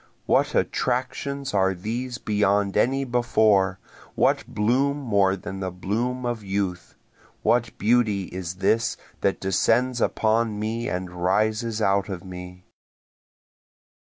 [0.25, 3.77] What attractions are these beyond any before?
[4.15, 6.95] what bloom more than the bloom of youth?
[7.43, 12.65] What beauty is this that descends upon me and rises out of me?